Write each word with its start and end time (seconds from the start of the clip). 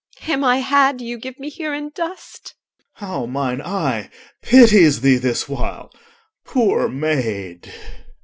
Him 0.17 0.43
I 0.43 0.57
had, 0.57 0.99
you 0.99 1.19
give 1.19 1.39
me 1.39 1.47
here 1.49 1.75
in 1.75 1.91
dust. 1.91 2.55
OR. 2.99 3.05
How 3.05 3.25
mine 3.27 3.61
eye 3.61 4.09
pities 4.41 5.01
thee 5.01 5.17
this 5.17 5.47
while, 5.47 5.91
poor 6.43 6.87
maid! 6.89 7.71